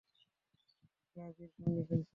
[1.09, 2.01] ফ্লাফির সঙ্গে খেলছিল।